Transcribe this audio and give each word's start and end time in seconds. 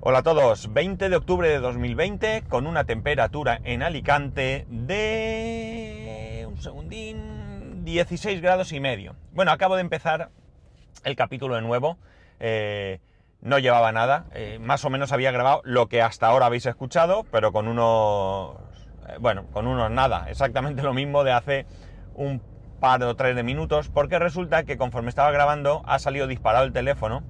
Hola 0.00 0.18
a 0.18 0.22
todos, 0.22 0.72
20 0.72 1.08
de 1.08 1.16
octubre 1.16 1.48
de 1.48 1.58
2020 1.58 2.44
con 2.48 2.66
una 2.66 2.84
temperatura 2.84 3.60
en 3.64 3.82
Alicante 3.82 4.66
de... 4.68 6.44
un 6.48 6.60
segundín... 6.60 7.84
16 7.84 8.42
grados 8.42 8.72
y 8.72 8.80
medio. 8.80 9.14
Bueno, 9.32 9.52
acabo 9.52 9.76
de 9.76 9.80
empezar 9.80 10.30
el 11.04 11.16
capítulo 11.16 11.54
de 11.54 11.62
nuevo. 11.62 11.98
eh, 12.40 13.00
no 13.40 13.58
llevaba 13.58 13.92
nada, 13.92 14.26
eh, 14.32 14.58
más 14.60 14.84
o 14.84 14.90
menos 14.90 15.12
había 15.12 15.30
grabado 15.30 15.62
lo 15.64 15.88
que 15.88 16.02
hasta 16.02 16.26
ahora 16.26 16.46
habéis 16.46 16.66
escuchado, 16.66 17.24
pero 17.30 17.52
con 17.52 17.66
unos... 17.66 18.56
eh, 19.08 19.16
bueno, 19.20 19.46
con 19.52 19.66
unos 19.66 19.90
nada, 19.90 20.26
exactamente 20.30 20.82
lo 20.82 20.94
mismo 20.94 21.24
de 21.24 21.32
hace 21.32 21.66
un 22.14 22.42
par 22.80 23.02
o 23.02 23.14
tres 23.16 23.34
de 23.36 23.42
minutos, 23.42 23.88
porque 23.88 24.18
resulta 24.18 24.64
que 24.64 24.76
conforme 24.76 25.08
estaba 25.08 25.30
grabando 25.30 25.82
ha 25.86 25.98
salido 25.98 26.26
disparado 26.26 26.64
el 26.64 26.72
teléfono 26.72 27.22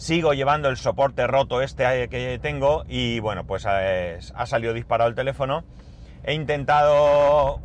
sigo 0.00 0.32
llevando 0.32 0.70
el 0.70 0.78
soporte 0.78 1.26
roto 1.26 1.60
este 1.60 2.08
que 2.08 2.38
tengo 2.40 2.84
y 2.88 3.20
bueno, 3.20 3.44
pues 3.44 3.66
eh, 3.68 4.18
ha 4.34 4.46
salido 4.46 4.72
disparado 4.72 5.10
el 5.10 5.14
teléfono. 5.14 5.62
He 6.24 6.32
intentado 6.32 7.60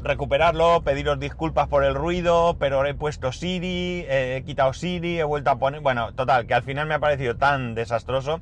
recuperarlo, 0.00 0.82
pediros 0.82 1.18
disculpas 1.18 1.66
por 1.66 1.82
el 1.84 1.96
ruido, 1.96 2.56
pero 2.60 2.86
he 2.86 2.94
puesto 2.94 3.32
Siri, 3.32 4.04
eh, 4.08 4.36
he 4.36 4.44
quitado 4.44 4.72
Siri, 4.72 5.18
he 5.18 5.24
vuelto 5.24 5.50
a 5.50 5.58
poner... 5.58 5.80
Bueno, 5.80 6.12
total, 6.14 6.46
que 6.46 6.54
al 6.54 6.62
final 6.62 6.86
me 6.86 6.94
ha 6.94 7.00
parecido 7.00 7.36
tan 7.36 7.74
desastroso 7.74 8.40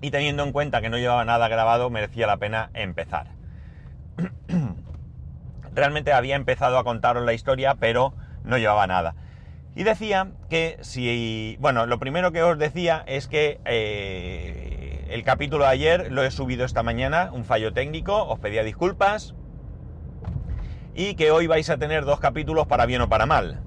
y 0.00 0.10
teniendo 0.10 0.42
en 0.42 0.50
cuenta 0.50 0.80
que 0.80 0.90
no 0.90 0.98
llevaba 0.98 1.24
nada 1.24 1.46
grabado, 1.46 1.90
merecía 1.90 2.26
la 2.26 2.38
pena 2.38 2.70
empezar. 2.74 3.28
Realmente 5.72 6.12
había 6.12 6.34
empezado 6.34 6.76
a 6.76 6.84
contaros 6.84 7.24
la 7.24 7.34
historia, 7.34 7.76
pero 7.76 8.14
no 8.42 8.58
llevaba 8.58 8.88
nada. 8.88 9.14
Y 9.76 9.84
decía 9.84 10.32
que 10.48 10.78
si... 10.80 11.58
Bueno, 11.60 11.84
lo 11.84 11.98
primero 11.98 12.32
que 12.32 12.42
os 12.42 12.58
decía 12.58 13.04
es 13.06 13.28
que 13.28 13.60
eh, 13.66 15.06
el 15.10 15.22
capítulo 15.22 15.64
de 15.64 15.70
ayer 15.70 16.10
lo 16.10 16.24
he 16.24 16.30
subido 16.30 16.64
esta 16.64 16.82
mañana, 16.82 17.30
un 17.30 17.44
fallo 17.44 17.74
técnico, 17.74 18.24
os 18.24 18.38
pedía 18.38 18.62
disculpas. 18.62 19.34
Y 20.94 21.14
que 21.14 21.30
hoy 21.30 21.46
vais 21.46 21.68
a 21.68 21.76
tener 21.76 22.06
dos 22.06 22.20
capítulos 22.20 22.66
para 22.66 22.86
bien 22.86 23.02
o 23.02 23.10
para 23.10 23.26
mal. 23.26 23.60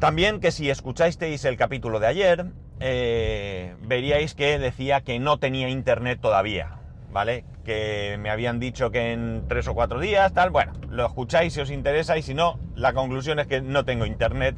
También 0.00 0.40
que 0.40 0.50
si 0.50 0.68
escuchasteis 0.68 1.44
el 1.44 1.56
capítulo 1.56 2.00
de 2.00 2.06
ayer, 2.08 2.46
eh, 2.80 3.76
veríais 3.82 4.34
que 4.34 4.58
decía 4.58 5.02
que 5.02 5.20
no 5.20 5.38
tenía 5.38 5.68
internet 5.68 6.18
todavía, 6.20 6.80
¿vale? 7.12 7.44
Que 7.64 8.16
me 8.18 8.30
habían 8.30 8.58
dicho 8.58 8.90
que 8.90 9.12
en 9.12 9.44
tres 9.48 9.68
o 9.68 9.74
cuatro 9.74 10.00
días, 10.00 10.32
tal. 10.32 10.50
Bueno, 10.50 10.72
lo 10.90 11.06
escucháis 11.06 11.52
si 11.52 11.60
os 11.60 11.70
interesa 11.70 12.18
y 12.18 12.22
si 12.22 12.34
no, 12.34 12.58
la 12.74 12.94
conclusión 12.94 13.38
es 13.38 13.46
que 13.46 13.60
no 13.60 13.84
tengo 13.84 14.04
internet 14.04 14.56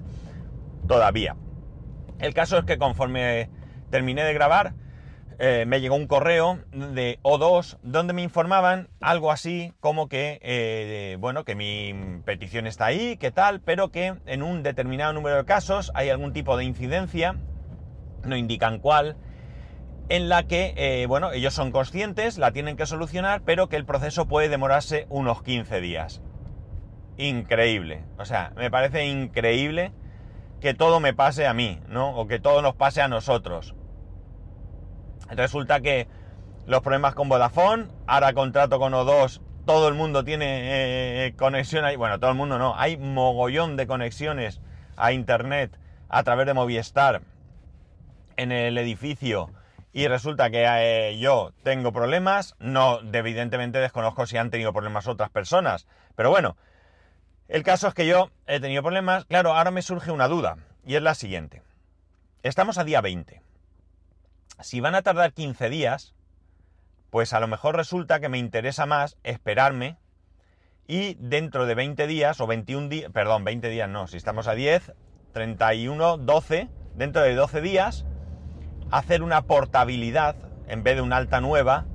todavía. 0.91 1.37
El 2.19 2.35
caso 2.35 2.59
es 2.59 2.65
que 2.65 2.77
conforme 2.77 3.49
terminé 3.91 4.25
de 4.25 4.35
grabar, 4.35 4.75
eh, 5.39 5.65
me 5.65 5.81
llegó 5.81 5.95
un 5.95 6.09
correo 6.09 6.59
de 6.73 7.21
O2 7.23 7.79
donde 7.85 8.13
me 8.13 8.23
informaban 8.23 8.89
algo 9.01 9.31
así 9.31 9.73
como 9.79 10.09
que, 10.09 10.41
eh, 10.43 11.17
bueno, 11.21 11.45
que 11.45 11.55
mi 11.55 11.95
petición 12.25 12.67
está 12.67 12.87
ahí, 12.87 13.17
que 13.19 13.31
tal, 13.31 13.61
pero 13.61 13.93
que 13.93 14.17
en 14.27 14.43
un 14.43 14.65
determinado 14.65 15.13
número 15.13 15.37
de 15.37 15.45
casos 15.45 15.93
hay 15.95 16.11
algún 16.11 16.33
tipo 16.33 16.57
de 16.57 16.65
incidencia, 16.65 17.37
no 18.25 18.37
indican 18.37 18.81
cuál, 18.81 19.17
en 20.09 20.29
la 20.29 20.43
que, 20.43 20.75
eh, 20.77 21.07
bueno, 21.07 21.31
ellos 21.31 21.55
son 21.55 21.71
conscientes, 21.71 22.37
la 22.37 22.51
tienen 22.51 22.77
que 22.77 22.85
solucionar, 22.87 23.43
pero 23.45 23.69
que 23.69 23.77
el 23.77 23.85
proceso 23.85 24.27
puede 24.27 24.49
demorarse 24.49 25.07
unos 25.09 25.41
15 25.45 25.81
días. 25.81 26.21
Increíble. 27.17 28.03
O 28.19 28.25
sea, 28.25 28.53
me 28.57 28.73
parece 28.73 29.07
increíble 29.07 29.93
que 30.61 30.75
todo 30.75 31.01
me 31.01 31.15
pase 31.15 31.47
a 31.47 31.55
mí, 31.55 31.81
¿no? 31.89 32.11
O 32.11 32.27
que 32.27 32.39
todo 32.39 32.63
nos 32.63 32.75
pase 32.75 33.03
a 33.03 33.09
nosotros. 33.09 33.75
Resulta 35.31 35.81
que 35.81 36.09
los 36.67 36.83
problemas 36.83 37.15
con 37.15 37.29
Vodafone, 37.29 37.89
ahora 38.07 38.33
contrato 38.33 38.79
con 38.79 38.93
O2, 38.93 39.41
todo 39.65 39.89
el 39.89 39.95
mundo 39.95 40.25
tiene 40.25 41.27
eh, 41.27 41.35
conexión 41.37 41.85
ahí. 41.85 41.97
Bueno, 41.97 42.19
todo 42.19 42.31
el 42.31 42.37
mundo 42.37 42.59
no, 42.59 42.75
hay 42.77 42.97
mogollón 42.97 43.77
de 43.77 43.87
conexiones 43.87 44.61
a 44.97 45.13
internet 45.13 45.79
a 46.09 46.23
través 46.23 46.47
de 46.47 46.55
Movistar 46.55 47.23
en 48.37 48.53
el 48.53 48.77
edificio 48.79 49.51
y 49.93 50.07
resulta 50.07 50.51
que 50.51 50.65
eh, 50.67 51.19
yo 51.19 51.53
tengo 51.63 51.93
problemas, 51.93 52.55
no, 52.59 53.01
evidentemente 53.13 53.79
desconozco 53.79 54.27
si 54.27 54.37
han 54.37 54.51
tenido 54.51 54.73
problemas 54.73 55.09
otras 55.09 55.31
personas, 55.31 55.87
pero 56.15 56.31
bueno, 56.31 56.57
el 57.51 57.65
caso 57.65 57.89
es 57.89 57.95
que 57.95 58.07
yo 58.07 58.31
he 58.47 58.61
tenido 58.61 58.83
problemas, 58.83 59.25
claro, 59.25 59.55
ahora 59.55 59.73
me 59.73 59.83
surge 59.83 60.13
una 60.13 60.29
duda 60.29 60.57
y 60.87 60.95
es 60.95 61.03
la 61.03 61.15
siguiente. 61.15 61.63
Estamos 62.45 62.79
a 62.79 62.85
día 62.85 63.01
20. 63.01 63.43
Si 64.61 64.81
van 64.81 64.95
a 64.95 65.03
tardar 65.03 65.33
15 65.33 65.69
días, 65.69 66.15
pues 67.11 67.33
a 67.33 67.41
lo 67.41 67.49
mejor 67.49 67.77
resulta 67.77 68.21
que 68.21 68.29
me 68.29 68.39
interesa 68.39 68.87
más 68.87 69.19
esperarme 69.25 69.99
y 70.87 71.15
dentro 71.15 71.67
de 71.67 71.75
20 71.75 72.07
días 72.07 72.41
o 72.41 72.47
21 72.47 72.89
días, 72.89 73.11
perdón, 73.11 73.43
20 73.43 73.69
días 73.69 73.89
no, 73.89 74.07
si 74.07 74.17
estamos 74.17 74.47
a 74.47 74.55
10, 74.55 74.93
31, 75.33 76.19
12, 76.19 76.69
dentro 76.95 77.23
de 77.23 77.35
12 77.35 77.61
días, 77.63 78.07
hacer 78.93 79.25
una 79.25 79.43
portabilidad 79.43 80.37
en 80.69 80.85
vez 80.85 80.95
de 80.95 81.03
una 81.03 81.17
alta 81.17 81.41
nueva, 81.41 81.87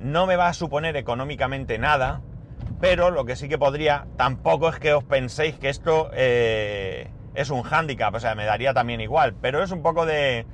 no 0.00 0.26
me 0.26 0.34
va 0.34 0.48
a 0.48 0.54
suponer 0.54 0.96
económicamente 0.96 1.78
nada, 1.78 2.20
pero 2.80 3.10
lo 3.10 3.24
que 3.24 3.36
sí 3.36 3.48
que 3.48 3.58
podría, 3.58 4.06
tampoco 4.16 4.68
es 4.68 4.78
que 4.78 4.92
os 4.94 5.04
penséis 5.04 5.58
que 5.58 5.68
esto 5.68 6.10
eh, 6.12 7.10
es 7.34 7.50
un 7.50 7.62
hándicap, 7.62 8.14
o 8.14 8.20
sea, 8.20 8.34
me 8.34 8.44
daría 8.44 8.72
también 8.72 9.00
igual, 9.00 9.34
pero 9.40 9.62
es 9.62 9.70
un 9.70 9.82
poco 9.82 10.06
de, 10.06 10.46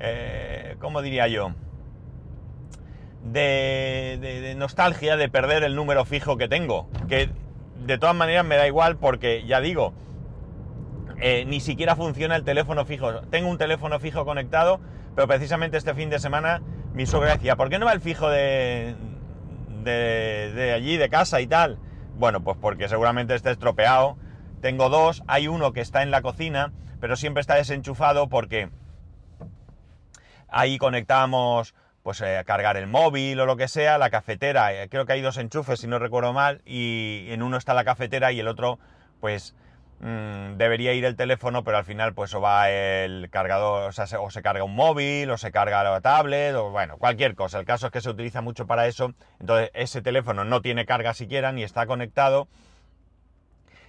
eh, 0.00 0.76
¿cómo 0.80 1.02
diría 1.02 1.26
yo? 1.28 1.54
De, 3.24 4.18
de, 4.20 4.54
nostalgia 4.56 5.16
de 5.16 5.28
perder 5.28 5.62
el 5.62 5.76
número 5.76 6.04
fijo 6.04 6.36
que 6.36 6.48
tengo, 6.48 6.88
que 7.08 7.30
de 7.84 7.98
todas 7.98 8.14
maneras 8.14 8.44
me 8.44 8.56
da 8.56 8.66
igual 8.66 8.96
porque, 8.96 9.44
ya 9.46 9.60
digo, 9.60 9.92
eh, 11.20 11.44
ni 11.46 11.60
siquiera 11.60 11.94
funciona 11.94 12.34
el 12.34 12.42
teléfono 12.42 12.84
fijo. 12.84 13.20
Tengo 13.30 13.48
un 13.48 13.58
teléfono 13.58 14.00
fijo 14.00 14.24
conectado, 14.24 14.80
pero 15.14 15.28
precisamente 15.28 15.76
este 15.76 15.94
fin 15.94 16.10
de 16.10 16.18
semana 16.18 16.62
mi 16.94 17.06
suegra 17.06 17.34
decía, 17.34 17.54
¿por 17.54 17.68
qué 17.68 17.78
no 17.78 17.86
va 17.86 17.92
el 17.92 18.00
fijo 18.00 18.28
de, 18.28 18.96
de, 19.82 20.72
allí, 20.74 20.96
de 20.96 21.08
casa 21.08 21.40
y 21.40 21.46
tal? 21.46 21.78
Bueno, 22.16 22.42
pues 22.42 22.56
porque 22.60 22.88
seguramente 22.88 23.34
está 23.34 23.50
estropeado. 23.50 24.16
Tengo 24.60 24.88
dos, 24.88 25.22
hay 25.26 25.48
uno 25.48 25.72
que 25.72 25.80
está 25.80 26.02
en 26.02 26.10
la 26.10 26.22
cocina, 26.22 26.72
pero 27.00 27.16
siempre 27.16 27.40
está 27.40 27.56
desenchufado 27.56 28.28
porque 28.28 28.70
ahí 30.48 30.78
conectamos 30.78 31.74
pues 32.02 32.20
eh, 32.20 32.36
a 32.36 32.44
cargar 32.44 32.76
el 32.76 32.86
móvil 32.86 33.38
o 33.40 33.46
lo 33.46 33.56
que 33.56 33.68
sea, 33.68 33.96
la 33.98 34.10
cafetera, 34.10 34.72
eh, 34.74 34.88
creo 34.88 35.06
que 35.06 35.12
hay 35.12 35.20
dos 35.20 35.38
enchufes 35.38 35.80
si 35.80 35.86
no 35.86 35.98
recuerdo 36.00 36.32
mal, 36.32 36.60
y 36.66 37.26
en 37.28 37.42
uno 37.42 37.56
está 37.56 37.74
la 37.74 37.84
cafetera 37.84 38.32
y 38.32 38.40
el 38.40 38.48
otro 38.48 38.78
pues 39.20 39.54
mmm, 40.02 40.56
debería 40.58 40.92
ir 40.92 41.06
el 41.06 41.16
teléfono, 41.16 41.64
pero 41.64 41.78
al 41.78 41.84
final 41.84 42.12
pues 42.12 42.34
o 42.34 42.40
va 42.40 42.70
el 42.70 43.30
cargador, 43.30 43.88
o 43.88 43.92
sea, 43.92 44.06
se, 44.06 44.18
o 44.18 44.30
se 44.30 44.42
carga 44.42 44.64
un 44.64 44.74
móvil, 44.74 45.30
o 45.30 45.38
se 45.38 45.50
carga 45.50 45.82
la 45.82 46.00
tablet, 46.02 46.54
o 46.54 46.70
bueno, 46.70 46.98
cualquier 46.98 47.34
cosa. 47.34 47.58
El 47.58 47.64
caso 47.64 47.86
es 47.86 47.92
que 47.92 48.02
se 48.02 48.10
utiliza 48.10 48.42
mucho 48.42 48.66
para 48.66 48.86
eso, 48.86 49.14
entonces 49.40 49.70
ese 49.72 50.02
teléfono 50.02 50.44
no 50.44 50.60
tiene 50.60 50.84
carga 50.84 51.14
siquiera, 51.14 51.52
ni 51.52 51.62
está 51.62 51.86
conectado, 51.86 52.48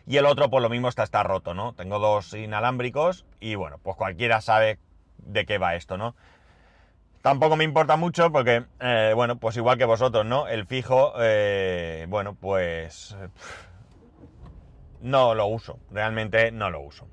y 0.06 0.18
el 0.18 0.26
otro 0.26 0.50
por 0.50 0.62
lo 0.62 0.70
mismo 0.70 0.88
está, 0.88 1.04
está 1.04 1.24
roto, 1.24 1.54
¿no? 1.54 1.74
Tengo 1.74 2.00
dos 2.00 2.34
inalámbricos 2.34 3.26
y 3.40 3.56
bueno, 3.56 3.80
pues 3.82 3.98
cualquiera 3.98 4.42
sabe 4.42 4.78
de 5.18 5.46
qué 5.46 5.58
va 5.58 5.76
esto, 5.76 5.98
¿no? 5.98 6.16
Tampoco 7.22 7.56
me 7.56 7.64
importa 7.64 7.96
mucho 7.96 8.34
porque, 8.34 8.66
eh, 8.82 9.14
bueno, 9.16 9.38
pues 9.38 9.56
igual 9.56 9.78
que 9.78 9.86
vosotros, 9.86 10.26
¿no? 10.26 10.50
El 10.50 10.66
fijo, 10.66 11.14
eh, 11.22 12.06
bueno, 12.10 12.36
pues 12.36 13.16
no 15.04 15.36
lo 15.36 15.46
uso, 15.48 15.80
realmente 15.92 16.52
no 16.52 16.72
lo 16.72 16.82
uso. 16.82 17.08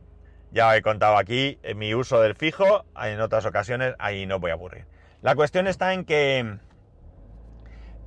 Ya 0.53 0.75
he 0.77 0.83
contado 0.83 1.19
aquí 1.19 1.59
mi 1.77 1.95
uso 1.95 2.21
del 2.21 2.35
fijo, 2.35 2.85
en 2.97 3.21
otras 3.21 3.45
ocasiones 3.45 3.95
ahí 3.99 4.27
no 4.27 4.39
voy 4.39 4.53
a 4.53 4.55
aburrir. 4.55 4.87
La 5.23 5.35
cuestión 5.35 5.67
está 5.67 5.93
en 5.93 6.05
que 6.05 6.59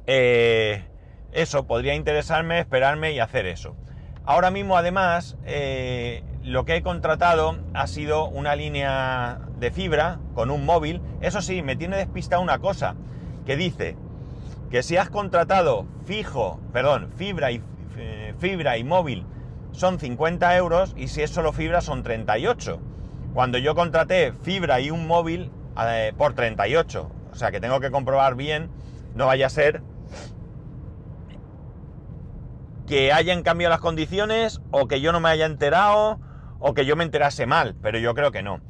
eh, 0.07 0.85
eso, 1.33 1.67
podría 1.67 1.95
interesarme, 1.95 2.59
esperarme 2.59 3.11
y 3.11 3.19
hacer 3.19 3.45
eso. 3.45 3.75
Ahora 4.25 4.51
mismo 4.51 4.77
además 4.77 5.37
eh, 5.45 6.23
lo 6.43 6.63
que 6.63 6.77
he 6.77 6.81
contratado 6.81 7.57
ha 7.73 7.87
sido 7.87 8.27
una 8.29 8.55
línea 8.55 9.41
de 9.59 9.71
fibra 9.71 10.19
con 10.33 10.49
un 10.49 10.65
móvil. 10.65 11.01
Eso 11.19 11.41
sí, 11.41 11.61
me 11.61 11.75
tiene 11.75 11.97
despistado 11.97 12.41
una 12.41 12.59
cosa, 12.59 12.95
que 13.45 13.57
dice 13.57 13.97
que 14.71 14.81
si 14.81 14.95
has 14.95 15.09
contratado 15.09 15.85
fijo, 16.05 16.59
perdón, 16.71 17.11
fibra 17.17 17.51
y, 17.51 17.61
eh, 17.97 18.33
fibra 18.39 18.77
y 18.77 18.85
móvil 18.85 19.25
son 19.73 19.99
50 19.99 20.55
euros 20.55 20.93
y 20.95 21.09
si 21.09 21.21
es 21.21 21.31
solo 21.31 21.51
fibra 21.51 21.81
son 21.81 22.03
38. 22.03 22.79
Cuando 23.33 23.57
yo 23.57 23.75
contraté 23.75 24.31
fibra 24.31 24.79
y 24.79 24.91
un 24.91 25.07
móvil 25.07 25.51
eh, 25.77 26.13
por 26.17 26.33
38. 26.33 27.11
O 27.31 27.35
sea 27.35 27.51
que 27.51 27.59
tengo 27.59 27.79
que 27.79 27.91
comprobar 27.91 28.35
bien, 28.35 28.69
no 29.15 29.25
vaya 29.25 29.47
a 29.47 29.49
ser 29.49 29.81
que 32.87 33.11
hayan 33.11 33.43
cambiado 33.43 33.71
las 33.71 33.81
condiciones 33.81 34.61
o 34.71 34.87
que 34.87 35.01
yo 35.01 35.11
no 35.11 35.19
me 35.19 35.29
haya 35.29 35.45
enterado 35.45 36.19
o 36.59 36.73
que 36.73 36.85
yo 36.85 36.95
me 36.95 37.03
enterase 37.03 37.45
mal, 37.45 37.75
pero 37.81 37.97
yo 37.97 38.13
creo 38.13 38.31
que 38.31 38.43
no. 38.43 38.61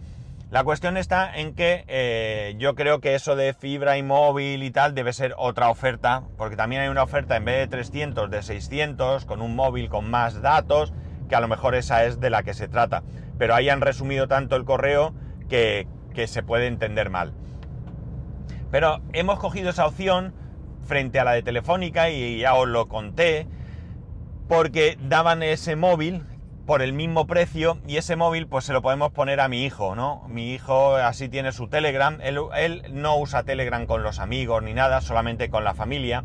La 0.54 0.64
cuestión 0.64 0.98
está 0.98 1.36
en 1.36 1.56
que 1.56 1.84
eh, 1.88 2.54
yo 2.60 2.76
creo 2.76 3.02
que 3.02 3.16
eso 3.16 3.36
de 3.36 3.56
fibra 3.56 3.98
y 3.98 4.04
móvil 4.04 4.62
y 4.62 4.70
tal 4.70 4.94
debe 4.94 5.12
ser 5.12 5.34
otra 5.40 5.72
oferta, 5.72 6.26
porque 6.38 6.56
también 6.56 6.84
hay 6.84 6.90
una 6.90 7.02
oferta 7.02 7.36
en 7.36 7.46
vez 7.46 7.58
de 7.58 7.68
300, 7.70 8.30
de 8.30 8.44
600, 8.44 9.26
con 9.26 9.42
un 9.42 9.56
móvil 9.56 9.90
con 9.90 10.12
más 10.12 10.44
datos, 10.44 10.94
que 11.28 11.34
a 11.34 11.40
lo 11.40 11.48
mejor 11.48 11.74
esa 11.74 12.06
es 12.06 12.20
de 12.20 12.30
la 12.30 12.44
que 12.44 12.54
se 12.54 12.68
trata. 12.68 13.02
Pero 13.40 13.56
ahí 13.56 13.68
han 13.70 13.82
resumido 13.82 14.28
tanto 14.28 14.56
el 14.56 14.64
correo 14.64 15.16
que, 15.50 15.88
que 16.14 16.28
se 16.28 16.44
puede 16.44 16.68
entender 16.68 17.10
mal. 17.10 17.34
Pero 18.70 19.02
hemos 19.12 19.40
cogido 19.40 19.72
esa 19.72 19.88
opción 19.88 20.36
frente 20.84 21.20
a 21.20 21.24
la 21.24 21.32
de 21.32 21.42
Telefónica 21.42 22.12
y 22.12 22.38
ya 22.38 22.54
os 22.54 22.68
lo 22.68 22.88
conté, 22.88 23.48
porque 24.48 25.00
daban 25.02 25.42
ese 25.42 25.76
móvil 25.76 26.22
por 26.66 26.82
el 26.82 26.94
mismo 26.94 27.28
precio 27.28 27.80
y 27.88 27.98
ese 27.98 28.16
móvil 28.16 28.48
pues 28.48 28.66
se 28.66 28.74
lo 28.74 28.82
podemos 28.82 29.12
poner 29.12 29.40
a 29.42 29.48
mi 29.48 29.66
hijo, 29.66 29.96
¿no? 29.96 30.26
Mi 30.30 30.54
hijo 30.54 30.96
así 30.96 31.28
tiene 31.28 31.52
su 31.52 31.68
Telegram, 31.68 32.20
él, 32.22 32.40
no 32.92 33.18
usa 33.18 33.44
Telegram 33.44 33.86
con 33.86 34.04
los 34.04 34.20
amigos 34.20 34.64
ni 34.64 34.74
nada, 34.74 35.02
solamente 35.02 35.50
con 35.50 35.64
la 35.64 35.74
familia, 35.74 36.24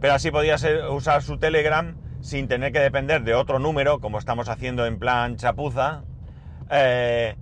pero 0.00 0.14
así 0.14 0.30
podría 0.30 0.58
ser, 0.58 0.86
usar 0.88 1.22
su 1.22 1.38
Telegram 1.38 1.96
sin 2.20 2.48
tener 2.48 2.72
que 2.72 2.80
depender 2.80 3.22
de 3.22 3.34
otro 3.34 3.58
número, 3.58 4.00
como 4.00 4.18
estamos 4.18 4.48
haciendo 4.48 4.86
en 4.86 4.98
plan 4.98 5.36
chapuza, 5.36 6.02
eh, 6.70 7.36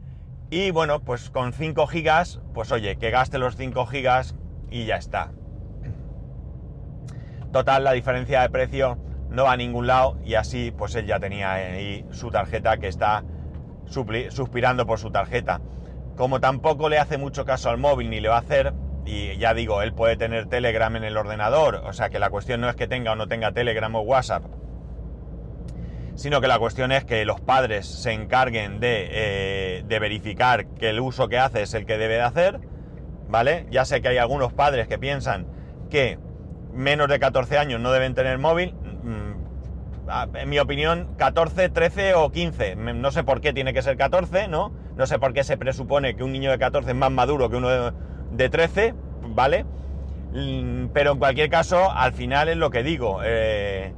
y 0.50 0.70
bueno, 0.70 1.00
pues 1.00 1.30
con 1.30 1.52
5 1.52 1.86
gigas, 1.86 2.40
pues 2.52 2.72
oye, 2.72 2.96
que 2.96 3.10
gaste 3.10 3.38
los 3.38 3.56
5 3.56 3.86
gigas 3.86 4.34
y 4.70 4.84
ya 4.84 4.96
está. 4.96 5.32
Total, 7.52 7.84
la 7.84 7.92
diferencia 7.92 8.42
de 8.42 8.50
precio 8.50 8.98
no 9.32 9.44
va 9.44 9.52
a 9.52 9.56
ningún 9.56 9.86
lado 9.86 10.18
y 10.24 10.34
así 10.34 10.70
pues 10.70 10.94
él 10.94 11.06
ya 11.06 11.18
tenía 11.18 11.52
ahí 11.52 12.06
su 12.10 12.30
tarjeta 12.30 12.76
que 12.76 12.88
está 12.88 13.24
suspirando 13.86 14.86
por 14.86 14.98
su 14.98 15.10
tarjeta. 15.10 15.60
Como 16.16 16.40
tampoco 16.40 16.88
le 16.88 16.98
hace 16.98 17.18
mucho 17.18 17.44
caso 17.44 17.70
al 17.70 17.78
móvil 17.78 18.10
ni 18.10 18.20
le 18.20 18.28
va 18.28 18.36
a 18.36 18.40
hacer, 18.40 18.74
y 19.04 19.36
ya 19.38 19.54
digo, 19.54 19.82
él 19.82 19.92
puede 19.92 20.16
tener 20.16 20.46
Telegram 20.46 20.94
en 20.96 21.04
el 21.04 21.16
ordenador, 21.16 21.82
o 21.86 21.92
sea 21.92 22.10
que 22.10 22.18
la 22.18 22.30
cuestión 22.30 22.60
no 22.60 22.68
es 22.68 22.76
que 22.76 22.86
tenga 22.86 23.12
o 23.12 23.16
no 23.16 23.26
tenga 23.26 23.52
Telegram 23.52 23.94
o 23.94 24.00
WhatsApp, 24.00 24.44
sino 26.14 26.40
que 26.40 26.48
la 26.48 26.58
cuestión 26.58 26.92
es 26.92 27.04
que 27.04 27.24
los 27.24 27.40
padres 27.40 27.86
se 27.86 28.12
encarguen 28.12 28.78
de, 28.78 29.08
eh, 29.10 29.84
de 29.86 29.98
verificar 29.98 30.66
que 30.66 30.90
el 30.90 31.00
uso 31.00 31.28
que 31.28 31.38
hace 31.38 31.62
es 31.62 31.74
el 31.74 31.86
que 31.86 31.98
debe 31.98 32.14
de 32.14 32.22
hacer, 32.22 32.60
¿vale? 33.28 33.66
Ya 33.70 33.84
sé 33.84 34.02
que 34.02 34.08
hay 34.08 34.18
algunos 34.18 34.52
padres 34.52 34.86
que 34.86 34.98
piensan 34.98 35.46
que 35.90 36.18
menos 36.72 37.08
de 37.08 37.18
14 37.18 37.58
años 37.58 37.80
no 37.80 37.92
deben 37.92 38.14
tener 38.14 38.38
móvil, 38.38 38.74
en 40.34 40.48
mi 40.48 40.58
opinión, 40.58 41.08
14, 41.16 41.68
13 41.68 42.14
o 42.14 42.30
15. 42.30 42.76
No 42.76 43.10
sé 43.10 43.24
por 43.24 43.40
qué 43.40 43.52
tiene 43.52 43.72
que 43.72 43.82
ser 43.82 43.96
14, 43.96 44.48
¿no? 44.48 44.72
No 44.96 45.06
sé 45.06 45.18
por 45.18 45.32
qué 45.32 45.44
se 45.44 45.56
presupone 45.56 46.16
que 46.16 46.24
un 46.24 46.32
niño 46.32 46.50
de 46.50 46.58
14 46.58 46.90
es 46.90 46.96
más 46.96 47.10
maduro 47.10 47.48
que 47.48 47.56
uno 47.56 47.92
de 48.30 48.48
13, 48.48 48.94
¿vale? 49.28 49.64
Mm, 50.32 50.88
pero 50.92 51.12
en 51.12 51.18
cualquier 51.18 51.50
caso, 51.50 51.90
al 51.92 52.12
final 52.12 52.48
es 52.48 52.56
lo 52.56 52.70
que 52.70 52.82
digo. 52.82 53.20
Eh, 53.24 53.94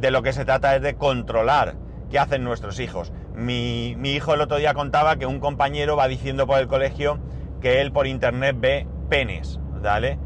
de 0.00 0.10
lo 0.10 0.22
que 0.22 0.32
se 0.32 0.44
trata 0.44 0.76
es 0.76 0.82
de 0.82 0.94
controlar 0.94 1.74
qué 2.10 2.18
hacen 2.18 2.44
nuestros 2.44 2.78
hijos. 2.80 3.12
Mi, 3.34 3.94
mi 3.98 4.12
hijo 4.12 4.34
el 4.34 4.40
otro 4.40 4.58
día 4.58 4.74
contaba 4.74 5.16
que 5.16 5.26
un 5.26 5.40
compañero 5.40 5.96
va 5.96 6.08
diciendo 6.08 6.46
por 6.46 6.58
el 6.58 6.68
colegio 6.68 7.18
que 7.60 7.80
él 7.80 7.92
por 7.92 8.06
internet 8.06 8.56
ve 8.58 8.86
penes, 9.08 9.58
¿vale? 9.82 10.18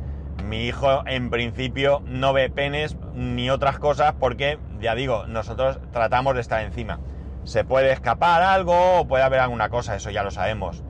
Mi 0.44 0.67
hijo 0.67 1.06
en 1.06 1.31
principio 1.31 2.03
no 2.06 2.33
ve 2.33 2.50
penes 2.50 2.97
ni 3.15 3.51
otras 3.51 3.79
cosas 3.79 4.15
porque, 4.19 4.59
ya 4.81 4.95
digo, 4.95 5.27
nosotros 5.27 5.81
tratamos 5.93 6.35
de 6.35 6.41
estar 6.41 6.62
encima. 6.62 7.01
Se 7.45 7.65
puede 7.65 7.93
escapar 7.93 8.43
algo 8.43 9.01
o 9.01 9.09
puede 9.09 9.25
haber 9.25 9.41
alguna 9.41 9.69
cosa, 9.69 9.97
eso 9.97 10.11
ya 10.11 10.23
lo 10.23 10.31
sabemos. 10.31 10.83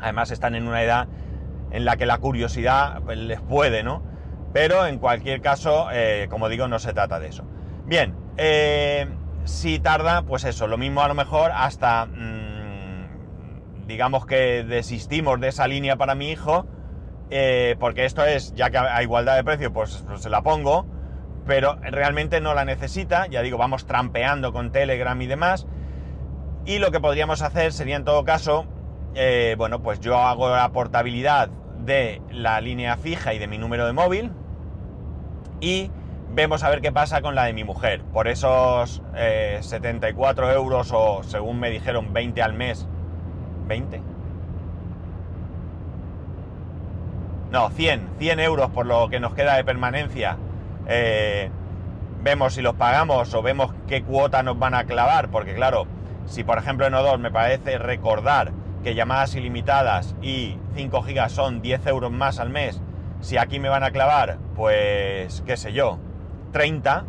Además 0.00 0.30
están 0.30 0.54
en 0.54 0.68
una 0.68 0.82
edad 0.82 1.08
en 1.70 1.84
la 1.84 1.96
que 1.96 2.06
la 2.06 2.18
curiosidad 2.18 3.02
les 3.14 3.40
puede, 3.40 3.82
¿no? 3.82 4.02
Pero 4.52 4.86
en 4.86 4.98
cualquier 4.98 5.40
caso, 5.40 5.88
eh, 5.92 6.26
como 6.30 6.48
digo, 6.48 6.68
no 6.68 6.78
se 6.78 6.92
trata 6.92 7.18
de 7.18 7.28
eso. 7.28 7.44
Bien, 7.84 8.14
eh, 8.36 9.06
si 9.44 9.78
tarda, 9.78 10.22
pues 10.22 10.44
eso, 10.44 10.66
lo 10.66 10.78
mismo 10.78 11.02
a 11.02 11.08
lo 11.08 11.14
mejor 11.14 11.50
hasta, 11.54 12.06
mm, 12.06 13.86
digamos 13.86 14.26
que 14.26 14.64
desistimos 14.64 15.40
de 15.40 15.48
esa 15.48 15.66
línea 15.66 15.96
para 15.96 16.14
mi 16.14 16.30
hijo, 16.30 16.66
eh, 17.30 17.76
porque 17.78 18.04
esto 18.04 18.24
es, 18.24 18.54
ya 18.54 18.70
que 18.70 18.78
a 18.78 19.02
igualdad 19.02 19.36
de 19.36 19.44
precio, 19.44 19.72
pues, 19.72 20.02
pues, 20.06 20.22
se 20.22 20.30
la 20.30 20.42
pongo, 20.42 20.86
pero 21.48 21.78
realmente 21.80 22.42
no 22.42 22.52
la 22.52 22.66
necesita, 22.66 23.26
ya 23.26 23.40
digo, 23.40 23.56
vamos 23.56 23.86
trampeando 23.86 24.52
con 24.52 24.70
Telegram 24.70 25.20
y 25.22 25.26
demás, 25.26 25.66
y 26.66 26.78
lo 26.78 26.90
que 26.90 27.00
podríamos 27.00 27.40
hacer 27.40 27.72
sería 27.72 27.96
en 27.96 28.04
todo 28.04 28.22
caso, 28.22 28.66
eh, 29.14 29.54
bueno, 29.56 29.82
pues 29.82 29.98
yo 29.98 30.18
hago 30.18 30.50
la 30.50 30.68
portabilidad 30.72 31.48
de 31.78 32.20
la 32.30 32.60
línea 32.60 32.98
fija 32.98 33.32
y 33.32 33.38
de 33.38 33.46
mi 33.46 33.56
número 33.56 33.86
de 33.86 33.94
móvil, 33.94 34.30
y 35.62 35.90
vemos 36.34 36.62
a 36.62 36.68
ver 36.68 36.82
qué 36.82 36.92
pasa 36.92 37.22
con 37.22 37.34
la 37.34 37.44
de 37.44 37.54
mi 37.54 37.64
mujer, 37.64 38.02
por 38.12 38.28
esos 38.28 39.02
74 39.60 40.50
eh, 40.50 40.54
euros 40.54 40.90
o 40.92 41.22
según 41.22 41.58
me 41.58 41.70
dijeron 41.70 42.12
20 42.12 42.42
al 42.42 42.52
mes, 42.52 42.86
20, 43.68 44.02
No, 47.50 47.70
100, 47.70 48.10
100 48.18 48.40
euros 48.40 48.70
por 48.70 48.84
lo 48.84 49.08
que 49.08 49.20
nos 49.20 49.32
queda 49.32 49.56
de 49.56 49.64
permanencia. 49.64 50.36
Eh, 50.88 51.50
vemos 52.22 52.54
si 52.54 52.62
los 52.62 52.74
pagamos 52.74 53.32
o 53.34 53.42
vemos 53.42 53.72
qué 53.86 54.02
cuota 54.02 54.42
nos 54.42 54.58
van 54.58 54.74
a 54.74 54.84
clavar, 54.84 55.28
porque 55.30 55.54
claro, 55.54 55.86
si 56.26 56.44
por 56.44 56.58
ejemplo 56.58 56.86
en 56.86 56.94
O2 56.94 57.18
me 57.18 57.30
parece 57.30 57.78
recordar 57.78 58.52
que 58.82 58.94
llamadas 58.94 59.34
ilimitadas 59.34 60.16
y 60.22 60.56
5 60.74 61.02
gigas 61.02 61.32
son 61.32 61.62
10 61.62 61.86
euros 61.86 62.10
más 62.10 62.38
al 62.38 62.50
mes, 62.50 62.80
si 63.20 63.36
aquí 63.36 63.58
me 63.60 63.68
van 63.68 63.84
a 63.84 63.90
clavar, 63.90 64.38
pues 64.54 65.42
qué 65.46 65.56
sé 65.56 65.72
yo, 65.72 65.98
30, 66.52 67.04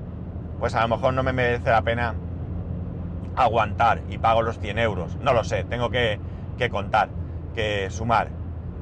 pues 0.60 0.76
a 0.76 0.82
lo 0.82 0.90
mejor 0.90 1.14
no 1.14 1.24
me 1.24 1.34
merece 1.34 1.70
la 1.70 1.82
pena 1.82 2.16
aguantar 3.36 4.02
y 4.10 4.18
pago 4.18 4.42
los 4.42 4.60
100 4.60 4.80
euros. 4.80 5.16
No 5.22 5.34
lo 5.34 5.44
sé, 5.44 5.64
tengo 5.64 5.90
que, 5.90 6.20
que 6.58 6.70
contar, 6.70 7.10
que 7.56 7.90
sumar, 7.90 8.30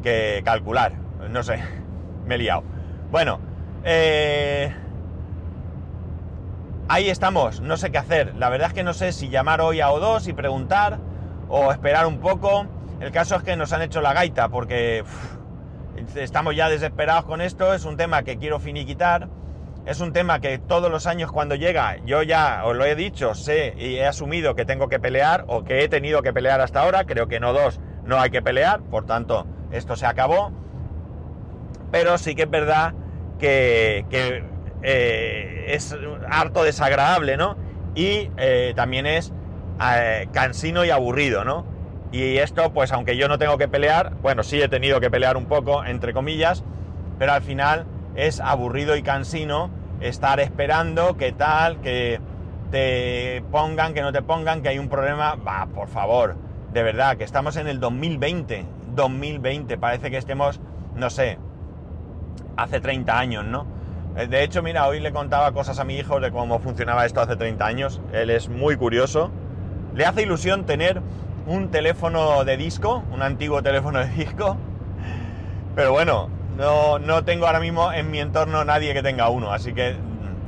que 0.01 0.41
calcular 0.43 1.07
no 1.29 1.43
sé, 1.43 1.59
me 2.25 2.35
he 2.35 2.37
liado. 2.37 2.63
Bueno, 3.11 3.39
eh, 3.83 4.73
ahí 6.87 7.09
estamos, 7.09 7.61
no 7.61 7.77
sé 7.77 7.91
qué 7.91 7.97
hacer. 7.97 8.35
La 8.35 8.49
verdad 8.49 8.69
es 8.69 8.73
que 8.73 8.83
no 8.83 8.93
sé 8.93 9.11
si 9.11 9.29
llamar 9.29 9.61
hoy 9.61 9.81
a 9.81 9.89
O2 9.89 10.27
y 10.27 10.33
preguntar 10.33 10.99
o 11.49 11.71
esperar 11.71 12.05
un 12.05 12.19
poco. 12.19 12.67
El 12.99 13.11
caso 13.11 13.35
es 13.35 13.43
que 13.43 13.55
nos 13.55 13.73
han 13.73 13.81
hecho 13.81 14.01
la 14.01 14.13
gaita 14.13 14.49
porque 14.49 15.03
estamos 16.15 16.55
ya 16.55 16.69
desesperados 16.69 17.25
con 17.25 17.41
esto. 17.41 17.73
Es 17.73 17.85
un 17.85 17.97
tema 17.97 18.23
que 18.23 18.37
quiero 18.37 18.59
finiquitar. 18.59 19.29
Es 19.85 20.01
un 20.01 20.11
tema 20.11 20.41
que 20.41 20.57
todos 20.57 20.91
los 20.91 21.07
años 21.07 21.31
cuando 21.31 21.55
llega, 21.55 21.95
yo 22.05 22.21
ya 22.21 22.63
os 22.65 22.75
lo 22.75 22.83
he 22.83 22.93
dicho, 22.95 23.33
sé 23.35 23.73
y 23.77 23.95
he 23.95 24.05
asumido 24.05 24.53
que 24.53 24.65
tengo 24.65 24.89
que 24.89 24.99
pelear 24.99 25.45
o 25.47 25.63
que 25.63 25.81
he 25.81 25.87
tenido 25.87 26.21
que 26.21 26.33
pelear 26.33 26.59
hasta 26.59 26.81
ahora. 26.81 27.05
Creo 27.05 27.27
que 27.27 27.39
no 27.39 27.53
dos, 27.53 27.79
no 28.03 28.19
hay 28.19 28.29
que 28.29 28.41
pelear. 28.41 28.81
Por 28.81 29.05
tanto, 29.05 29.47
esto 29.71 29.95
se 29.95 30.05
acabó 30.05 30.51
pero 31.91 32.17
sí 32.17 32.35
que 32.35 32.43
es 32.43 32.49
verdad 32.49 32.93
que, 33.39 34.43
eh, 34.83 35.65
es 35.69 35.95
harto 36.29 36.63
desagradable, 36.63 37.37
¿no? 37.37 37.57
Y 37.95 38.29
eh, 38.37 38.73
también 38.75 39.05
es 39.05 39.33
eh, 39.81 40.27
cansino 40.31 40.85
y 40.85 40.89
aburrido, 40.89 41.43
¿no? 41.43 41.65
Y 42.11 42.37
esto, 42.37 42.71
pues 42.73 42.91
aunque 42.93 43.17
yo 43.17 43.27
no 43.27 43.37
tengo 43.37 43.57
que 43.57 43.67
pelear, 43.67 44.13
bueno, 44.21 44.43
sí 44.43 44.61
he 44.61 44.69
tenido 44.69 44.99
que 44.99 45.09
pelear 45.09 45.35
un 45.35 45.45
poco, 45.45 45.83
entre 45.83 46.13
comillas, 46.13 46.63
pero 47.19 47.33
al 47.33 47.41
final 47.41 47.85
es 48.15 48.39
aburrido 48.39 48.95
y 48.95 49.03
cansino 49.03 49.69
estar 49.99 50.39
esperando 50.39 51.17
que 51.17 51.31
tal, 51.31 51.81
que 51.81 52.19
te 52.71 53.43
pongan, 53.51 53.93
que 53.93 54.01
no 54.01 54.11
te 54.11 54.21
pongan, 54.21 54.61
que 54.61 54.69
hay 54.69 54.79
un 54.79 54.89
problema, 54.89 55.35
va, 55.35 55.67
por 55.67 55.87
favor, 55.87 56.35
de 56.71 56.83
verdad, 56.83 57.17
que 57.17 57.23
estamos 57.23 57.57
en 57.57 57.67
el 57.67 57.79
2020, 57.79 58.65
2020, 58.95 59.77
parece 59.77 60.09
que 60.11 60.17
estemos, 60.17 60.59
no 60.95 61.09
sé, 61.09 61.39
hace 62.55 62.79
30 62.79 63.17
años, 63.17 63.45
¿no? 63.45 63.76
Eh, 64.17 64.25
de 64.25 64.43
hecho, 64.43 64.63
mira, 64.63 64.87
hoy 64.87 64.99
le 64.99 65.11
contaba 65.11 65.51
cosas 65.51 65.77
a 65.77 65.83
mi 65.83 65.95
hijo 65.95 66.19
de 66.19 66.31
cómo 66.31 66.57
funcionaba 66.59 67.05
esto 67.05 67.21
hace 67.21 67.35
30 67.35 67.65
años. 67.65 68.01
Él 68.13 68.31
es 68.31 68.49
muy 68.49 68.75
curioso. 68.75 69.29
Le 69.93 70.05
hace 70.05 70.23
ilusión 70.23 70.65
tener 70.65 71.01
un 71.45 71.69
teléfono 71.69 72.43
de 72.43 72.57
disco, 72.57 73.03
un 73.11 73.21
antiguo 73.21 73.61
teléfono 73.61 73.99
de 73.99 74.09
disco. 74.09 74.57
Pero 75.75 75.91
bueno, 75.91 76.29
no, 76.57 76.97
no 76.97 77.23
tengo 77.23 77.45
ahora 77.45 77.59
mismo 77.59 77.93
en 77.93 78.09
mi 78.09 78.19
entorno 78.19 78.65
nadie 78.65 78.93
que 78.95 79.03
tenga 79.03 79.29
uno, 79.29 79.51
así 79.51 79.73
que... 79.73 79.95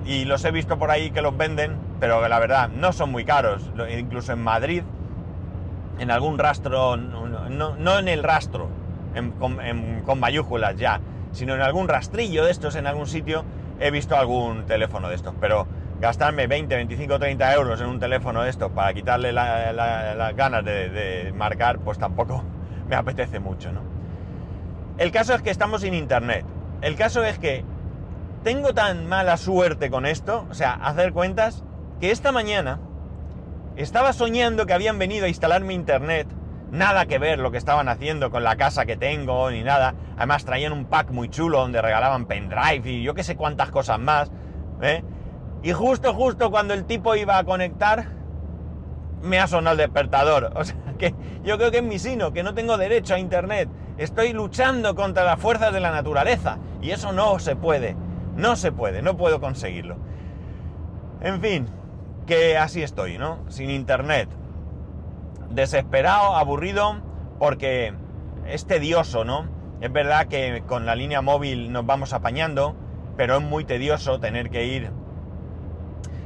Y 0.06 0.26
los 0.26 0.44
he 0.46 0.52
visto 0.52 0.80
por 0.80 0.90
ahí 0.90 1.12
que 1.12 1.22
los 1.22 1.38
venden, 1.38 1.78
pero 2.00 2.28
la 2.28 2.40
verdad 2.40 2.70
no 2.70 2.92
son 2.94 3.12
muy 3.12 3.26
caros. 3.26 3.70
Incluso 3.96 4.34
en 4.34 4.42
Madrid, 4.42 4.82
en 6.00 6.10
algún 6.10 6.40
rastro, 6.40 6.98
no, 6.98 8.00
en 8.00 8.08
el 8.08 8.24
rastro, 8.24 8.70
con 10.08 10.20
mayúsculas 10.20 10.76
ya, 10.78 11.00
sino 11.32 11.54
en 11.54 11.62
algún 11.62 11.88
rastrillo 11.88 12.46
de 12.46 12.52
estos, 12.52 12.76
en 12.76 12.88
algún 12.88 13.06
sitio, 13.06 13.44
he 13.80 13.92
visto 13.92 14.16
algún 14.16 14.66
teléfono 14.66 15.10
de 15.10 15.16
estos. 15.16 15.34
Pero 15.40 15.68
gastarme 16.00 16.48
20, 16.48 16.76
25, 16.76 17.20
30 17.20 17.54
euros 17.54 17.82
en 17.82 17.88
un 17.88 18.00
teléfono 18.00 18.44
de 18.44 18.50
estos 18.50 18.72
para 18.72 18.94
quitarle 18.94 19.34
las 19.34 20.36
ganas 20.36 20.64
de, 20.64 20.90
de, 20.90 21.34
marcar, 21.34 21.80
pues 21.80 21.98
tampoco 21.98 22.44
me 22.88 22.96
apetece 22.96 23.40
mucho, 23.40 23.72
¿no? 23.72 23.82
El 24.98 25.12
caso 25.12 25.34
es 25.34 25.42
que 25.42 25.50
estamos 25.50 25.82
sin 25.82 25.94
internet. 25.94 26.46
El 26.82 26.96
caso 26.96 27.24
es 27.24 27.40
que 27.40 27.64
tengo 28.44 28.74
tan 28.74 29.08
mala 29.08 29.38
suerte 29.38 29.90
con 29.90 30.06
esto, 30.06 30.46
o 30.50 30.54
sea, 30.54 30.74
hacer 30.74 31.14
cuentas, 31.14 31.64
que 32.00 32.12
esta 32.12 32.32
mañana 32.32 32.80
estaba 33.76 34.14
soñando 34.14 34.66
que 34.66 34.74
habían 34.74 35.00
venido 35.00 35.26
a 35.26 35.30
instalarme 35.30 35.74
internet. 35.74 36.28
Nada 36.72 37.08
que 37.08 37.18
ver 37.18 37.40
lo 37.40 37.52
que 37.52 37.58
estaban 37.58 37.90
haciendo 37.90 38.30
con 38.30 38.44
la 38.44 38.56
casa 38.56 38.86
que 38.86 38.96
tengo, 38.96 39.50
ni 39.50 39.64
nada. 39.64 39.96
Además 40.18 40.46
traían 40.46 40.72
un 40.72 40.86
pack 40.86 41.12
muy 41.12 41.30
chulo 41.30 41.60
donde 41.60 41.82
regalaban 41.82 42.26
pendrive 42.26 42.90
y 42.90 43.02
yo 43.02 43.14
que 43.16 43.24
sé 43.24 43.36
cuántas 43.36 43.72
cosas 43.72 44.00
más. 44.00 44.32
¿eh? 44.82 45.04
Y 45.64 45.72
justo, 45.72 46.14
justo 46.14 46.52
cuando 46.52 46.74
el 46.74 46.86
tipo 46.86 47.16
iba 47.16 47.38
a 47.38 47.44
conectar, 47.44 48.06
me 49.22 49.40
ha 49.40 49.48
sonado 49.48 49.74
el 49.74 49.78
despertador. 49.78 50.52
O 50.56 50.64
sea, 50.64 50.76
que 50.98 51.16
yo 51.44 51.58
creo 51.58 51.72
que 51.72 51.78
es 51.78 51.84
mi 51.84 51.98
sino, 51.98 52.34
que 52.34 52.44
no 52.44 52.54
tengo 52.54 52.78
derecho 52.78 53.16
a 53.16 53.20
internet. 53.20 53.70
Estoy 53.98 54.34
luchando 54.34 54.96
contra 54.96 55.24
las 55.24 55.40
fuerzas 55.40 55.74
de 55.74 55.80
la 55.80 55.92
naturaleza. 55.92 56.58
Y 56.82 56.92
eso 56.92 57.12
no 57.12 57.40
se 57.40 57.56
puede. 57.56 57.96
No 58.36 58.56
se 58.56 58.72
puede, 58.72 59.02
no 59.02 59.18
puedo 59.18 59.42
conseguirlo. 59.42 59.98
En 61.22 61.42
fin, 61.42 61.68
que 62.26 62.58
así 62.58 62.84
estoy, 62.84 63.18
¿no? 63.18 63.40
Sin 63.50 63.70
internet. 63.70 64.30
Desesperado, 65.50 66.36
aburrido, 66.36 67.02
porque 67.40 67.94
es 68.48 68.66
tedioso, 68.66 69.24
¿no? 69.24 69.48
Es 69.82 69.92
verdad 69.92 70.28
que 70.28 70.64
con 70.68 70.86
la 70.86 70.96
línea 70.96 71.22
móvil 71.22 71.72
nos 71.72 71.86
vamos 71.86 72.14
apañando, 72.14 72.76
pero 73.16 73.38
es 73.38 73.42
muy 73.42 73.64
tedioso 73.64 74.20
tener 74.20 74.50
que 74.50 74.66
ir 74.66 74.92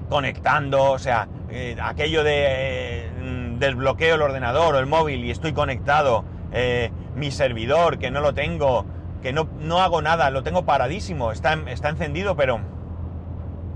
conectando, 0.10 0.92
o 0.92 1.00
sea, 1.00 1.28
eh, 1.50 1.76
aquello 1.82 2.24
de 2.24 2.46
eh, 2.46 3.12
desbloqueo 3.60 4.16
el 4.16 4.22
ordenador 4.22 4.76
o 4.76 4.80
el 4.80 4.86
móvil 4.86 5.24
y 5.24 5.32
estoy 5.32 5.54
conectado, 5.54 6.26
eh, 6.52 6.92
mi 7.16 7.32
servidor 7.32 8.00
que 8.00 8.12
no 8.12 8.22
lo 8.22 8.34
tengo, 8.34 8.86
que 9.22 9.34
no, 9.34 9.48
no, 9.60 9.82
hago 9.82 10.02
nada, 10.02 10.30
lo 10.30 10.44
tengo 10.44 10.66
paradísimo, 10.66 11.32
está, 11.32 11.54
está 11.68 11.90
encendido, 11.90 12.36
pero 12.36 12.60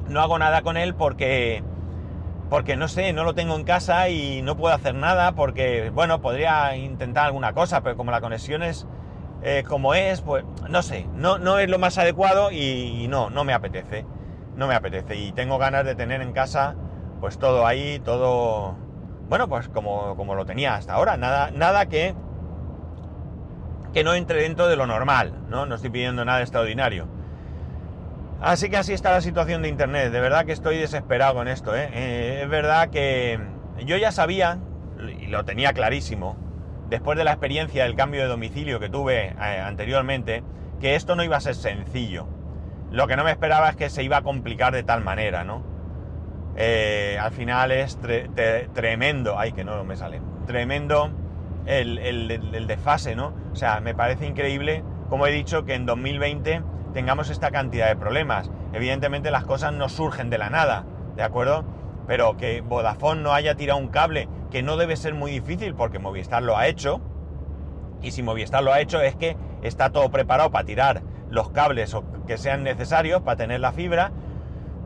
no 0.09 0.21
hago 0.21 0.37
nada 0.39 0.61
con 0.61 0.77
él 0.77 0.95
porque 0.95 1.63
porque 2.49 2.77
no 2.77 2.87
sé, 2.87 3.13
no 3.13 3.23
lo 3.23 3.33
tengo 3.33 3.55
en 3.55 3.63
casa 3.63 4.09
y 4.09 4.41
no 4.41 4.55
puedo 4.55 4.73
hacer 4.73 4.95
nada 4.95 5.33
porque, 5.33 5.91
bueno, 5.93 6.21
podría 6.21 6.75
intentar 6.75 7.25
alguna 7.25 7.53
cosa, 7.53 7.81
pero 7.81 7.97
como 7.97 8.11
la 8.11 8.21
conexión 8.21 8.63
es 8.63 8.87
eh, 9.43 9.63
como 9.67 9.93
es, 9.93 10.21
pues 10.21 10.43
no 10.69 10.81
sé, 10.81 11.07
no, 11.15 11.37
no 11.37 11.59
es 11.59 11.69
lo 11.69 11.77
más 11.77 11.97
adecuado 11.97 12.51
y, 12.51 13.07
no, 13.09 13.29
no 13.29 13.43
me 13.43 13.53
apetece, 13.53 14.05
no 14.55 14.67
me 14.67 14.75
apetece 14.75 15.15
y 15.15 15.31
tengo 15.31 15.57
ganas 15.57 15.85
de 15.85 15.95
tener 15.95 16.21
en 16.21 16.33
casa 16.33 16.75
pues 17.19 17.37
todo 17.37 17.65
ahí, 17.65 17.99
todo, 17.99 18.75
bueno, 19.27 19.47
pues 19.47 19.67
como, 19.69 20.15
como 20.15 20.35
lo 20.35 20.45
tenía 20.45 20.75
hasta 20.75 20.93
ahora, 20.93 21.17
nada, 21.17 21.51
nada 21.51 21.87
que, 21.87 22.15
que 23.93 24.03
no 24.03 24.13
entre 24.13 24.41
dentro 24.41 24.67
de 24.67 24.75
lo 24.75 24.87
normal, 24.87 25.33
¿no? 25.49 25.65
No 25.65 25.75
estoy 25.75 25.89
pidiendo 25.89 26.23
nada 26.25 26.41
extraordinario. 26.41 27.07
Así 28.41 28.69
que 28.69 28.77
así 28.77 28.93
está 28.93 29.11
la 29.11 29.21
situación 29.21 29.63
de 29.63 29.69
Internet. 29.69 30.11
De 30.11 30.19
verdad 30.19 30.45
que 30.45 30.51
estoy 30.51 30.77
desesperado 30.77 31.33
con 31.33 31.47
esto. 31.47 31.75
¿eh? 31.75 31.89
Eh, 31.93 32.39
es 32.43 32.49
verdad 32.49 32.89
que 32.89 33.39
yo 33.85 33.97
ya 33.97 34.11
sabía, 34.11 34.59
y 35.19 35.27
lo 35.27 35.43
tenía 35.43 35.73
clarísimo, 35.73 36.37
después 36.89 37.17
de 37.17 37.23
la 37.23 37.31
experiencia 37.31 37.83
del 37.83 37.95
cambio 37.95 38.21
de 38.21 38.27
domicilio 38.27 38.79
que 38.79 38.89
tuve 38.89 39.29
eh, 39.29 39.59
anteriormente, 39.59 40.43
que 40.79 40.95
esto 40.95 41.15
no 41.15 41.23
iba 41.23 41.37
a 41.37 41.41
ser 41.41 41.55
sencillo. 41.55 42.27
Lo 42.91 43.07
que 43.07 43.17
no 43.17 43.23
me 43.23 43.31
esperaba 43.31 43.69
es 43.69 43.75
que 43.75 43.89
se 43.89 44.03
iba 44.03 44.17
a 44.17 44.21
complicar 44.21 44.73
de 44.73 44.83
tal 44.83 45.03
manera, 45.03 45.43
¿no? 45.43 45.75
al 46.57 47.31
final 47.33 47.71
es 47.71 47.99
tremendo, 48.73 49.37
ay 49.37 49.51
que 49.51 49.63
no 49.63 49.83
me 49.83 49.95
sale, 49.95 50.21
tremendo 50.47 51.11
el, 51.67 51.99
el 51.99 52.65
desfase, 52.65 53.15
¿no? 53.15 53.35
O 53.51 53.55
sea, 53.55 53.79
me 53.79 53.93
parece 53.93 54.25
increíble, 54.25 54.83
como 55.07 55.27
he 55.27 55.31
dicho, 55.31 55.65
que 55.65 55.75
en 55.75 55.85
2020 55.85 56.63
tengamos 56.93 57.29
esta 57.29 57.51
cantidad 57.51 57.87
de 57.87 57.95
problemas. 57.95 58.51
Evidentemente 58.73 59.31
las 59.31 59.45
cosas 59.45 59.73
no 59.73 59.89
surgen 59.89 60.29
de 60.29 60.37
la 60.37 60.49
nada, 60.49 60.85
¿de 61.15 61.23
acuerdo? 61.23 61.65
Pero 62.07 62.37
que 62.37 62.61
Vodafone 62.61 63.21
no 63.21 63.33
haya 63.33 63.55
tirado 63.55 63.79
un 63.79 63.89
cable, 63.89 64.29
que 64.51 64.63
no 64.63 64.77
debe 64.77 64.95
ser 64.95 65.13
muy 65.13 65.31
difícil 65.31 65.73
porque 65.75 65.99
Movistar 65.99 66.43
lo 66.43 66.57
ha 66.57 66.67
hecho, 66.67 67.01
y 68.01 68.11
si 68.11 68.23
Movistar 68.23 68.63
lo 68.63 68.73
ha 68.73 68.79
hecho 68.79 69.01
es 69.01 69.15
que 69.15 69.35
está 69.61 69.89
todo 69.91 70.09
preparado 70.09 70.51
para 70.51 70.65
tirar 70.65 71.01
los 71.29 71.49
cables 71.49 71.95
que 72.25 72.37
sean 72.37 72.63
necesarios 72.63 73.21
para 73.21 73.37
tener 73.37 73.59
la 73.59 73.71
fibra, 73.71 74.11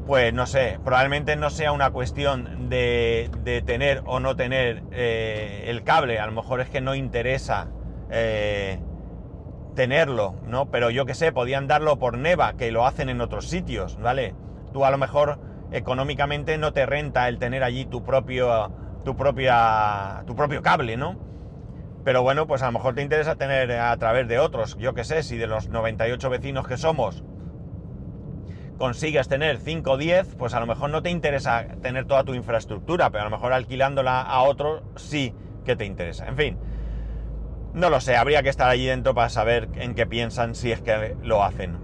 pues 0.08 0.34
no 0.34 0.48
sé, 0.48 0.80
probablemente 0.84 1.36
no 1.36 1.50
sea 1.50 1.72
una 1.72 1.92
cuestión 1.92 2.70
de, 2.70 3.30
tener 3.66 4.02
o 4.06 4.20
no 4.20 4.36
tener 4.36 4.84
eh, 4.92 5.66
el 5.68 5.84
cable, 5.84 6.20
a 6.20 6.26
lo 6.26 6.32
mejor 6.32 6.62
es 6.62 6.70
que 6.70 6.82
no 6.82 6.96
interesa 6.96 7.68
eh, 8.10 8.80
tenerlo, 9.76 10.36
¿no? 10.46 10.70
Pero 10.70 10.90
yo 10.90 11.06
que 11.06 11.14
sé, 11.14 11.32
podían 11.32 11.68
darlo 11.68 11.98
por 11.98 12.18
Neva, 12.18 12.54
que 12.54 12.72
lo 12.72 12.86
hacen 12.86 13.10
en 13.10 13.22
otros 13.22 13.48
sitios, 13.48 13.98
¿vale? 14.00 14.36
Tú 14.74 14.86
a 14.86 14.92
lo 14.92 14.98
mejor 14.98 15.40
económicamente 15.72 16.58
no 16.58 16.74
te 16.74 16.86
renta 16.86 17.28
el 17.28 17.40
tener 17.40 17.64
allí 17.64 17.86
tu 17.86 18.04
propio, 18.04 18.72
tu 19.06 19.16
propia, 19.16 20.24
tu 20.28 20.36
propio 20.36 20.62
cable, 20.62 20.98
¿no? 20.98 21.18
Pero 22.04 22.24
bueno, 22.24 22.48
pues 22.48 22.62
a 22.64 22.66
lo 22.68 22.72
mejor 22.74 22.96
te 22.96 23.02
interesa 23.02 23.36
tener 23.36 23.72
a 23.72 23.96
través 23.98 24.28
de 24.28 24.40
otros, 24.40 24.78
yo 24.78 24.94
que 24.94 25.04
sé, 25.04 25.24
si 25.24 25.38
de 25.38 25.48
los 25.48 25.70
98 25.70 26.30
vecinos 26.30 26.68
que 26.68 26.78
somos 26.78 27.24
consigues 28.82 29.28
tener 29.28 29.60
5 29.60 29.92
o 29.92 29.98
10, 29.98 30.36
pues 30.40 30.56
a 30.56 30.60
lo 30.60 30.66
mejor 30.66 30.90
no 30.90 31.04
te 31.04 31.12
interesa 31.12 31.68
tener 31.84 32.06
toda 32.06 32.24
tu 32.24 32.34
infraestructura, 32.34 33.12
pero 33.12 33.22
a 33.22 33.26
lo 33.26 33.30
mejor 33.30 33.54
alquilándola 33.54 34.24
a 34.24 34.42
otro 34.42 34.82
sí 34.96 35.36
que 35.64 35.76
te 35.76 35.86
interesa. 35.86 36.26
En 36.26 36.36
fin, 36.36 36.58
no 37.74 37.90
lo 37.90 38.02
sé, 38.02 38.16
habría 38.16 38.44
que 38.44 38.50
estar 38.50 38.70
allí 38.70 38.86
dentro 38.86 39.14
para 39.14 39.30
saber 39.30 39.70
en 39.76 39.96
qué 39.96 40.06
piensan 40.06 40.56
si 40.56 40.72
es 40.72 40.82
que 40.82 41.16
lo 41.22 41.44
hacen. 41.44 41.78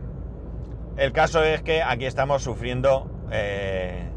El 0.98 1.12
caso 1.12 1.44
es 1.44 1.62
que 1.62 1.84
aquí 1.84 2.06
estamos 2.06 2.44
sufriendo 2.44 3.10
eh, 3.32 4.10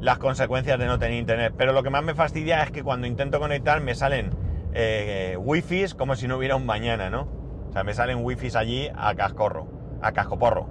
las 0.00 0.18
consecuencias 0.18 0.78
de 0.78 0.86
no 0.86 0.98
tener 0.98 1.18
internet. 1.18 1.54
Pero 1.56 1.72
lo 1.72 1.82
que 1.82 1.90
más 1.90 2.02
me 2.02 2.14
fastidia 2.14 2.62
es 2.62 2.70
que 2.70 2.82
cuando 2.82 3.06
intento 3.06 3.40
conectar 3.40 3.80
me 3.80 3.94
salen 3.94 4.30
eh, 4.72 5.36
wifis 5.38 5.94
como 5.94 6.16
si 6.16 6.28
no 6.28 6.36
hubiera 6.36 6.56
un 6.56 6.64
mañana, 6.64 7.10
¿no? 7.10 7.28
O 7.68 7.72
sea, 7.72 7.84
me 7.84 7.94
salen 7.94 8.24
wifis 8.24 8.56
allí 8.56 8.88
a 8.94 9.14
cascorro, 9.14 9.66
a 10.00 10.12
cascoporro. 10.12 10.68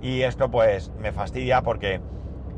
Y 0.00 0.22
esto 0.22 0.50
pues 0.50 0.92
me 0.98 1.12
fastidia 1.12 1.62
porque 1.62 2.00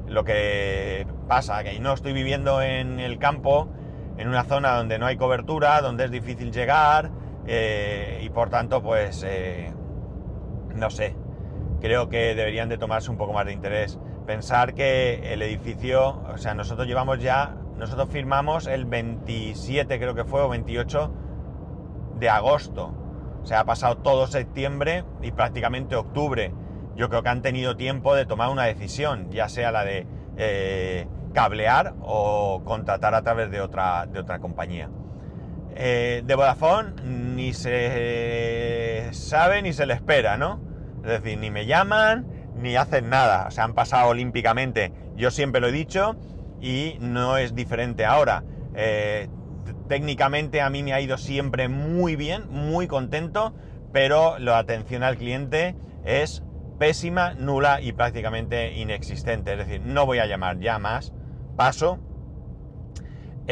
lo 0.07 0.25
que 0.25 1.07
pasa, 1.27 1.63
que 1.65 1.79
no 1.81 1.95
estoy 1.95 2.13
viviendo 2.13 2.61
en 2.63 3.01
el 3.01 3.19
campo, 3.19 3.69
en 4.21 4.29
una 4.29 4.45
zona 4.45 4.77
donde 4.77 4.99
no 4.99 5.07
hay 5.07 5.17
cobertura, 5.17 5.81
donde 5.81 6.05
es 6.05 6.11
difícil 6.11 6.53
llegar 6.53 7.11
eh, 7.47 8.21
y 8.23 8.29
por 8.29 8.51
tanto, 8.51 8.83
pues, 8.83 9.25
eh, 9.27 9.73
no 10.75 10.91
sé, 10.91 11.17
creo 11.81 12.11
que 12.11 12.35
deberían 12.35 12.69
de 12.69 12.77
tomarse 12.77 13.11
un 13.11 13.17
poco 13.17 13.33
más 13.33 13.47
de 13.47 13.55
interés. 13.55 13.99
Pensar 14.27 14.75
que 14.75 15.33
el 15.33 15.41
edificio, 15.41 16.23
o 16.31 16.37
sea, 16.37 16.53
nosotros 16.53 16.87
llevamos 16.87 17.19
ya, 17.19 17.57
nosotros 17.79 18.11
firmamos 18.11 18.67
el 18.67 18.85
27 18.85 19.99
creo 19.99 20.15
que 20.15 20.25
fue, 20.25 20.43
o 20.43 20.51
28 20.51 21.11
de 22.19 22.29
agosto. 22.29 22.95
O 23.43 23.47
sea, 23.47 23.61
ha 23.61 23.65
pasado 23.65 23.97
todo 23.97 24.27
septiembre 24.27 25.05
y 25.23 25.33
prácticamente 25.33 25.97
octubre. 25.97 26.53
Yo 26.95 27.09
creo 27.09 27.23
que 27.23 27.31
han 27.31 27.41
tenido 27.41 27.75
tiempo 27.75 28.15
de 28.15 28.27
tomar 28.27 28.51
una 28.51 28.65
decisión, 28.65 29.31
ya 29.31 29.49
sea 29.49 29.73
la 29.73 29.83
de... 29.83 30.07
Eh, 30.37 31.09
cablear 31.33 31.95
o 32.01 32.63
contratar 32.65 33.15
a 33.15 33.23
través 33.23 33.51
de 33.51 33.61
otra, 33.61 34.07
de 34.07 34.21
otra 34.21 34.39
compañía. 34.39 34.89
Eh, 35.75 36.23
de 36.25 36.35
Vodafone 36.35 36.95
ni 37.05 37.53
se 37.55 39.09
sabe 39.13 39.63
ni 39.63 39.73
se 39.73 39.87
le 39.87 39.95
espera, 39.95 40.37
¿no? 40.37 40.61
Es 41.05 41.23
decir, 41.23 41.39
ni 41.39 41.51
me 41.51 41.67
llaman 41.67 42.27
ni 42.57 42.77
hacen 42.77 43.09
nada. 43.09 43.47
O 43.49 43.51
sea, 43.51 43.65
han 43.65 43.75
pasado 43.75 44.11
olímpicamente. 44.11 44.93
Yo 45.17 45.31
siempre 45.31 45.61
lo 45.61 45.69
he 45.69 45.73
dicho 45.73 46.17
y 46.61 46.97
no 47.01 47.39
es 47.39 47.55
diferente 47.55 48.05
ahora. 48.05 48.45
Eh, 48.75 49.29
técnicamente 49.89 50.61
a 50.61 50.71
mí 50.71 50.83
me 50.83 50.93
ha 50.93 51.01
ido 51.01 51.19
siempre 51.19 51.69
muy 51.69 52.17
bien, 52.17 52.51
muy 52.51 52.87
contento, 52.87 53.55
pero 53.93 54.39
la 54.39 54.59
atención 54.59 55.03
al 55.03 55.17
cliente 55.17 55.77
es 56.05 56.43
pésima, 56.79 57.35
nula 57.35 57.81
y 57.81 57.93
prácticamente 57.93 58.75
inexistente. 58.75 59.53
Es 59.53 59.59
decir, 59.59 59.81
no 59.85 60.07
voy 60.07 60.19
a 60.19 60.27
llamar 60.27 60.59
ya 60.59 60.79
más 60.79 61.13
paso. 61.57 61.99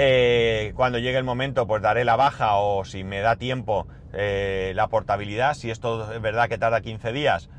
Eh, 0.00 0.72
cuando 0.76 0.98
llegue 0.98 1.18
el 1.18 1.24
momento, 1.24 1.66
pues 1.66 1.82
daré 1.82 2.04
la 2.04 2.14
baja 2.14 2.56
o 2.56 2.84
si 2.84 3.02
me 3.02 3.20
da 3.20 3.34
tiempo 3.34 3.88
eh, 4.12 4.72
la 4.76 4.86
portabilidad. 4.86 5.54
Si 5.54 5.70
esto 5.70 6.12
es 6.12 6.20
verdad 6.20 6.48
que 6.48 6.56
tarda 6.56 6.80
15 6.80 7.12
días, 7.12 7.50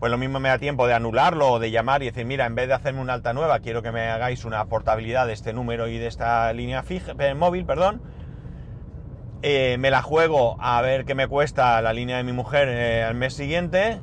pues 0.00 0.10
lo 0.10 0.18
mismo 0.18 0.40
me 0.40 0.48
da 0.48 0.58
tiempo 0.58 0.88
de 0.88 0.94
anularlo 0.94 1.52
o 1.52 1.58
de 1.60 1.70
llamar 1.70 2.02
y 2.02 2.06
decir, 2.06 2.26
mira, 2.26 2.46
en 2.46 2.56
vez 2.56 2.66
de 2.66 2.74
hacerme 2.74 3.00
una 3.00 3.12
alta 3.12 3.32
nueva, 3.32 3.60
quiero 3.60 3.80
que 3.80 3.92
me 3.92 4.08
hagáis 4.08 4.44
una 4.44 4.64
portabilidad 4.64 5.28
de 5.28 5.34
este 5.34 5.52
número 5.52 5.86
y 5.86 5.98
de 5.98 6.08
esta 6.08 6.52
línea 6.52 6.82
fija, 6.82 7.12
eh, 7.16 7.34
móvil, 7.34 7.64
perdón. 7.64 8.02
me 9.42 9.90
la 9.90 10.02
juego 10.02 10.56
a 10.58 10.82
ver 10.82 11.04
qué 11.04 11.14
me 11.14 11.28
cuesta 11.28 11.80
la 11.80 11.92
línea 11.92 12.16
de 12.16 12.24
mi 12.24 12.32
mujer 12.32 13.04
al 13.04 13.14
mes 13.14 13.34
siguiente, 13.34 14.00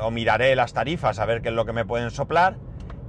o 0.00 0.10
miraré 0.12 0.54
las 0.54 0.74
tarifas 0.74 1.18
a 1.18 1.26
ver 1.26 1.42
qué 1.42 1.48
es 1.48 1.54
lo 1.56 1.64
que 1.64 1.72
me 1.72 1.84
pueden 1.84 2.12
soplar 2.12 2.56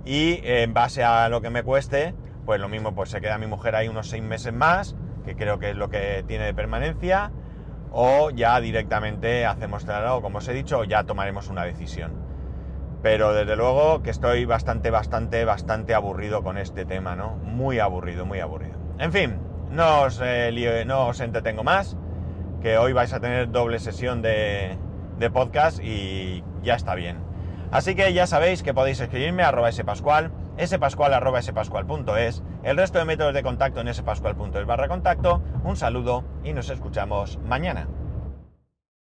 y 0.05 0.39
en 0.43 0.73
base 0.73 1.03
a 1.03 1.27
lo 1.29 1.41
que 1.41 1.49
me 1.49 1.63
cueste, 1.63 2.13
pues 2.45 2.61
lo 2.61 2.69
mismo, 2.69 2.93
pues 2.93 3.09
se 3.09 3.21
queda 3.21 3.37
mi 3.37 3.47
mujer 3.47 3.75
ahí 3.75 3.87
unos 3.87 4.07
seis 4.07 4.23
meses 4.23 4.53
más, 4.53 4.95
que 5.25 5.35
creo 5.35 5.59
que 5.59 5.71
es 5.71 5.75
lo 5.75 5.89
que 5.89 6.23
tiene 6.27 6.45
de 6.45 6.53
permanencia, 6.53 7.31
o 7.91 8.29
ya 8.29 8.59
directamente 8.59 9.45
hacemos 9.45 9.85
traslado, 9.85 10.21
como 10.21 10.37
os 10.37 10.47
he 10.47 10.53
dicho, 10.53 10.79
o 10.79 10.83
ya 10.83 11.03
tomaremos 11.05 11.49
una 11.49 11.63
decisión. 11.63 12.13
Pero 13.01 13.33
desde 13.33 13.55
luego 13.55 14.03
que 14.03 14.11
estoy 14.11 14.45
bastante, 14.45 14.91
bastante, 14.91 15.43
bastante 15.45 15.93
aburrido 15.93 16.43
con 16.43 16.57
este 16.57 16.85
tema, 16.85 17.15
¿no? 17.15 17.35
Muy 17.37 17.79
aburrido, 17.79 18.25
muy 18.25 18.39
aburrido. 18.39 18.75
En 18.99 19.11
fin, 19.11 19.39
no 19.71 20.01
os, 20.03 20.21
eh, 20.23 20.83
no 20.85 21.07
os 21.07 21.19
entretengo 21.19 21.63
más, 21.63 21.97
que 22.61 22.77
hoy 22.77 22.93
vais 22.93 23.13
a 23.13 23.19
tener 23.19 23.51
doble 23.51 23.79
sesión 23.79 24.21
de, 24.21 24.77
de 25.17 25.29
podcast 25.29 25.79
y 25.83 26.43
ya 26.63 26.75
está 26.75 26.95
bien. 26.95 27.24
Así 27.75 27.93
que 27.93 28.13
ya 28.13 28.25
sabéis 28.25 28.63
que 28.63 28.73
podéis 28.73 29.01
escribirme 29.01 29.43
a 29.43 29.49
arroba 29.49 29.69
spascual, 29.69 30.31
spascual 30.65 31.13
arroba 31.13 31.41
spascual.es, 31.41 32.41
el 32.63 32.77
resto 32.77 32.99
de 32.99 33.03
métodos 33.03 33.33
de 33.33 33.43
contacto 33.43 33.81
en 33.81 33.93
spascual.es 33.93 34.65
barra 34.65 34.87
contacto. 34.87 35.41
Un 35.65 35.75
saludo 35.75 36.23
y 36.45 36.53
nos 36.53 36.69
escuchamos 36.69 37.37
mañana. 37.45 37.89